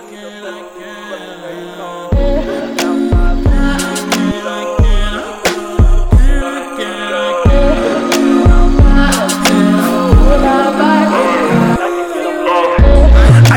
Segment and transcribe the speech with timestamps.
[0.00, 0.06] I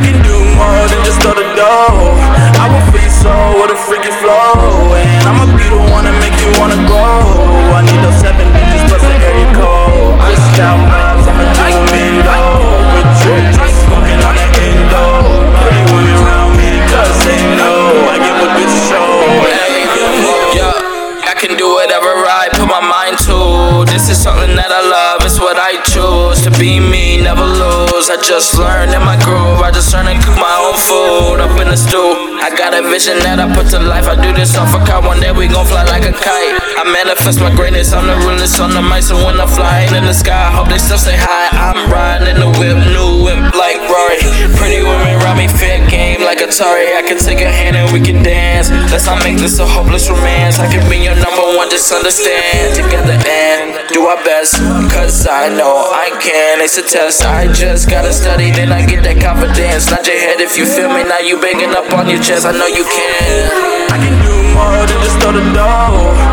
[0.00, 2.10] can do more than just throw the dough.
[2.58, 4.81] I will free soul with a freaky flow.
[24.22, 26.46] Something that I love, it's what I choose.
[26.46, 28.06] To be me, never lose.
[28.06, 29.58] I just learned in my groove.
[29.58, 32.38] I just learned to cook my own food up in the stew.
[32.38, 34.06] I got a vision that I put to life.
[34.06, 36.54] I do this off a car, one day we gon' fly like a kite.
[36.78, 39.02] I manifest my greatness, I'm the realest on the mic.
[39.02, 41.50] So when I'm flying in the sky, I hope they still say hi.
[41.50, 44.22] I'm riding in the whip, new whip like Rory.
[44.54, 46.01] Pretty women rob me, fair game
[46.52, 46.92] Atari.
[46.92, 48.68] I can take a hand and we can dance.
[48.92, 50.60] Let's not make this a hopeless romance.
[50.60, 52.76] I can be your number one, just understand.
[52.76, 54.60] Together and do our best.
[54.92, 56.60] Cause I know I can.
[56.60, 57.24] It's a test.
[57.24, 59.88] I just gotta study, then I get that confidence.
[59.88, 61.08] Not your head if you feel me.
[61.08, 62.44] Now you banging up on your chest.
[62.44, 63.48] I know you can.
[63.88, 66.31] I can do more than just throw the dough.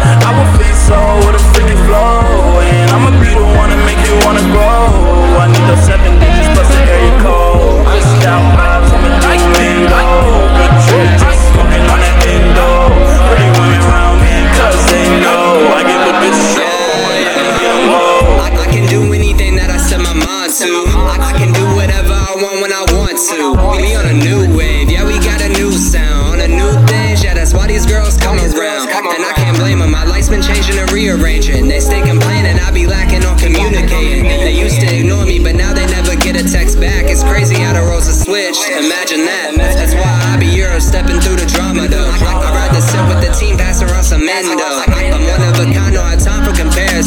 [20.62, 21.00] My mind to.
[21.00, 23.40] I, I can do whatever I want when I want to.
[23.80, 26.40] We on a new wave, yeah, we got a new sound.
[26.40, 27.18] On a new thing.
[27.24, 28.90] yeah, that's why these girls come around.
[28.90, 31.68] And I can't blame them, my life's been changing and rearranging.
[31.68, 34.24] They stay complaining, I be lacking on communicating.
[34.24, 37.06] They used to ignore me, but now they never get a text back.
[37.08, 38.68] It's crazy how the roles have switched.
[38.68, 39.56] Imagine that.
[39.58, 42.10] That's why I be Euro stepping through the drama though.
[42.10, 44.89] I, I ride the set with the team, passing around some men though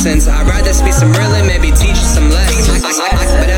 [0.04, 0.28] nonsense.
[0.28, 2.82] I'd rather speak some real and maybe teach some lessons.
[2.84, 3.51] I, I, I,